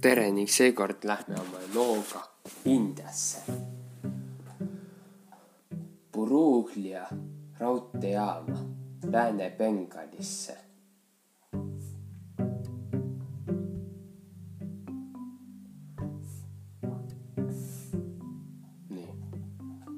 [0.00, 2.22] tere ning seekord lähme oma looga
[2.64, 3.40] Indiasse.
[6.12, 7.06] Buruglia
[7.58, 8.58] raudteejaama
[9.12, 10.56] Lääne-Bengalisse.
[18.90, 19.10] nii,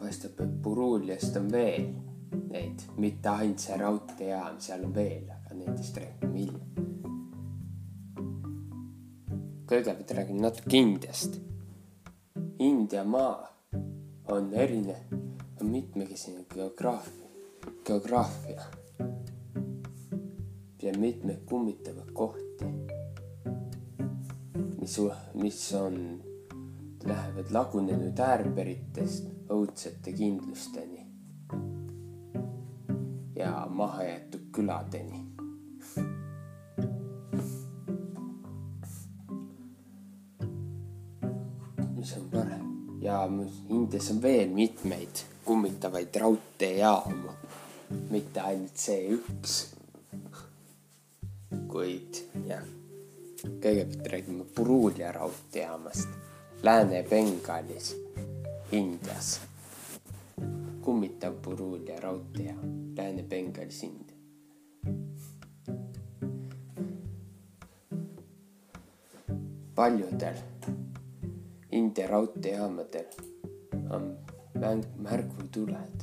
[0.00, 1.90] paistab, et Burugliast on veel
[2.50, 6.73] neid, mitte ainult see raudteejaam, seal on veel, aga nendest räägime hiljem
[9.74, 11.40] kõigepealt räägin natuke Indiast.
[12.62, 13.48] India maa
[14.30, 15.14] on erinev,
[15.60, 17.26] on mitmekesine geograafia,
[17.86, 18.62] geograafia
[20.82, 22.70] ja mitmeid kummitavaid kohti,
[24.78, 24.96] mis,
[25.34, 25.98] mis on,
[27.04, 31.02] lähevad lagunenud äärberitest õudsete kindlusteni
[33.36, 35.23] ja mahajäetud küladeni
[43.24, 47.32] Indias on veel mitmeid kummitavaid raudteejaamu,
[48.10, 49.54] mitte ainult see üks.
[51.70, 52.62] kuid jah,
[53.42, 56.08] kõigepealt räägime Purulia raudteejaamast
[56.62, 57.94] Lääne-Bengalis,
[58.72, 59.40] Indias.
[60.82, 64.14] kummitav Purulia raudteejaam Lääne-Bengalis, India.
[69.74, 70.36] paljudel
[71.74, 73.04] India raudteejaamadel
[73.90, 74.18] on
[74.54, 76.02] mäng, märgutuled.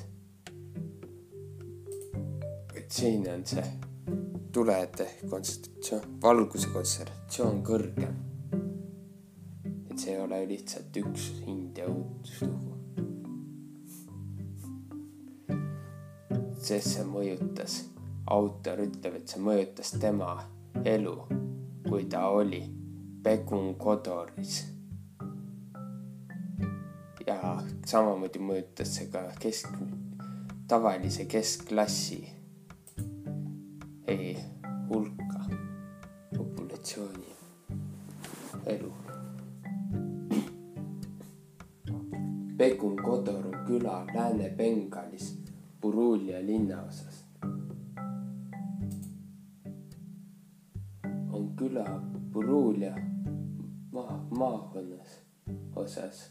[2.76, 3.64] et siin on see
[4.52, 8.18] tulede kontsentratsioon, valguse kontsentratsioon kõrgem.
[9.92, 12.76] et see ei ole lihtsalt üks India õuduslugu.
[16.60, 17.78] sest see mõjutas,
[18.28, 20.36] autor ütleb, et see mõjutas tema
[20.84, 21.16] elu,
[21.88, 22.62] kui ta oli
[23.24, 24.71] Pegun Kodoris
[27.32, 27.56] ja
[27.86, 29.74] samamoodi mõjutas see ka kesk,
[30.68, 32.22] tavalise keskklassi
[34.08, 34.38] ei,
[34.90, 35.46] hulka,
[36.38, 37.36] populatsiooni
[38.76, 38.92] elu.
[42.58, 45.32] Pegun Kodoru küla Lääne-Bengalis
[45.82, 47.26] Purulia linnaosas
[51.32, 51.86] on küla
[52.34, 52.96] Purulia
[53.92, 55.20] maa, maakonnas
[55.76, 56.28] osas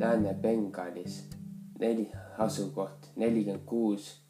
[0.00, 1.28] Lääne-Bengalis
[1.78, 4.22] neli asukoht nelikümmend kuus,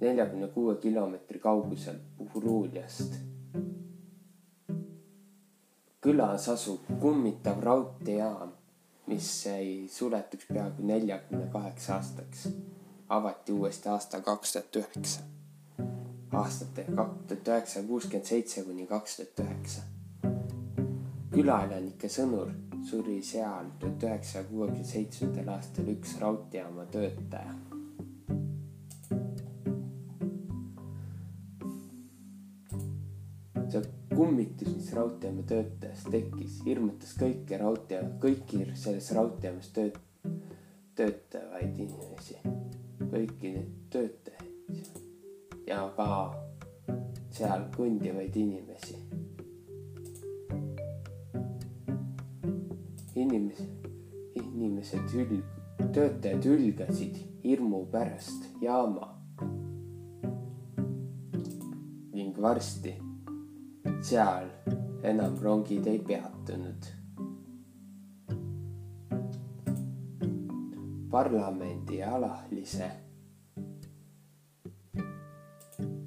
[0.00, 1.96] neljakümne kuue kilomeetri kaugusel
[2.32, 3.14] Puruliast.
[6.00, 8.52] külas asub kummitav raudteejaam,
[9.06, 12.48] mis jäi suletuks peaaegu neljakümne kaheksa aastaks.
[13.08, 15.20] avati uuesti aastal kaks tuhat üheksa,
[16.32, 19.82] aastate kaks tuhat üheksasada kuuskümmend seitse kuni kaks tuhat üheksa.
[21.30, 27.54] külaelanike sõnul suri seal tuhat üheksasaja kuuekümne seitsmendal aastal üks raudteejaama töötaja.
[33.66, 33.82] see
[34.14, 39.98] kummitus, mis raudteejaama töötajast tekkis, hirmutas kõiki raudtee, kõiki selles raudteejaamas tööt-,
[40.96, 42.38] töötavaid inimesi,
[43.02, 46.08] kõiki neid töötajaid ja ka
[47.34, 49.02] seal kõndivaid inimesi
[53.16, 53.88] inimesed,
[54.34, 55.44] inimesed ül-,
[55.92, 59.12] töötajad ülgasid hirmu pärast jaama.
[62.16, 62.94] ning varsti
[64.00, 64.48] seal
[65.02, 66.92] enam rongid ei peatunud.
[71.10, 72.90] parlamendi alalise,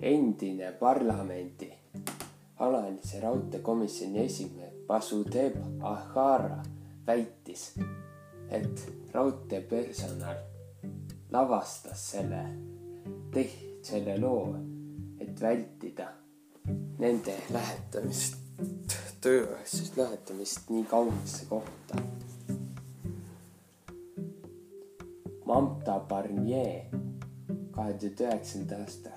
[0.02, 1.70] endine parlamendi
[2.58, 6.62] alalise raudteekomisjoni esimees Basudev Ahara
[7.10, 7.64] väitis,
[8.50, 10.38] et raudteepersonal
[11.34, 12.44] lavastas selle,
[13.82, 14.54] selle loo,
[15.20, 16.12] et vältida
[17.00, 18.38] nende lähetamist,
[19.22, 22.02] tööasjast lähetamist nii kaugesse kohta.
[25.50, 26.92] Mamta Barnier
[27.74, 29.16] kahe tuhande üheksanda aasta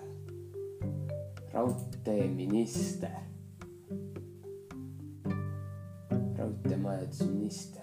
[1.53, 3.19] raudteeminister,
[6.39, 7.82] raudteemajandusminister.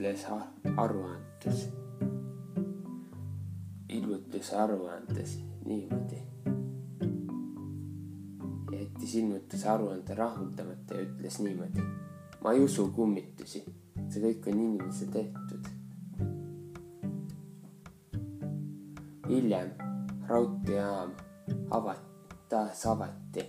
[0.00, 0.24] Ütles
[0.76, 1.68] aruandes,
[3.88, 6.16] ilmutas aruandes niimoodi.
[8.72, 11.82] jättis ilmutas aruande rahuldamata ja ütles niimoodi.
[12.42, 13.60] ma ei usu kummitusi,
[14.08, 15.68] see kõik on inimese tehtud.
[19.28, 19.74] hiljem
[20.28, 21.12] raudteejaam
[21.70, 23.44] avati, taas avati.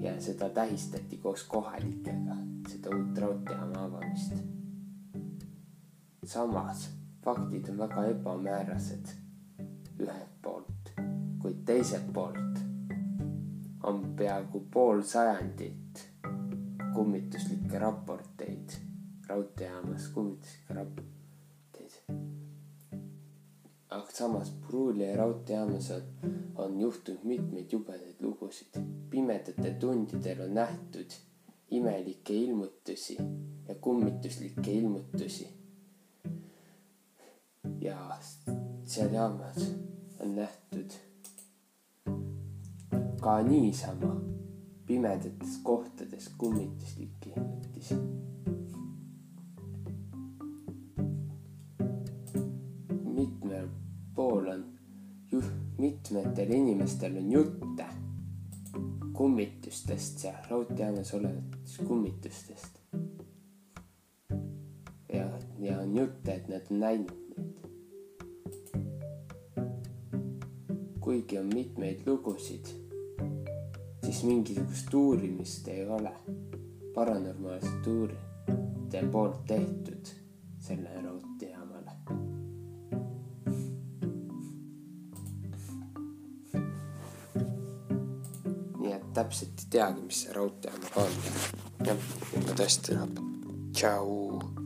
[0.00, 2.38] ja seda tähistati koos kohalikega,
[2.68, 4.57] seda uut raudteejaama avamist.
[6.28, 6.88] Samas
[7.24, 9.12] faktid on väga ebamäärased
[9.98, 10.92] ühelt poolt,
[11.42, 12.60] kuid teiselt poolt
[13.88, 16.04] on peaaegu pool sajandit
[16.94, 18.76] kummituslikke raporteid
[19.28, 21.18] raudteejaamas, kummituslikke raporteid
[23.90, 26.02] aga samas Pruuli raudteejaamas on,
[26.56, 28.76] on juhtunud mitmeid jubedaid lugusid.
[29.10, 31.16] pimedatel tundidel on nähtud
[31.70, 33.16] imelikke ilmutusi
[33.68, 35.57] ja kummituslikke ilmutusi.
[37.88, 38.18] Ja
[38.84, 39.74] seal jaamas
[40.20, 40.90] on nähtud
[43.20, 44.14] ka niisama
[44.86, 47.94] pimedates kohtades kummituslikke ilmutusi
[55.78, 57.86] mitmetel inimestel on jutte
[59.12, 62.78] kummitustest seal raudteejaamas olevatest kummitustest.
[65.12, 67.27] ja, ja on jutte, et nad on näinud
[71.08, 72.66] kuigi on mitmeid lugusid,
[74.04, 76.12] siis mingisugust uurimist ei ole
[76.94, 80.10] paranormaalset uurijate poolt tehtud
[80.60, 80.90] selle
[89.14, 91.18] täpselt ei teagi, mis see raudteejaamaga on.
[91.88, 92.06] jah,
[92.36, 93.20] ikka tõesti läheb.
[93.72, 94.57] tšau.